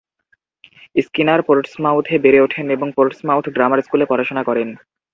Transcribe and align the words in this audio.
Skinner 0.95 1.39
পোর্টসমাউথে 1.41 2.15
বেড়ে 2.19 2.39
ওঠেন 2.41 2.65
এবং 2.69 2.87
পোর্টসমাউথ 2.95 3.45
গ্রামার 3.49 3.79
স্কুলে 3.81 4.05
পড়াশোনা 4.05 4.43
করেন। 4.43 4.69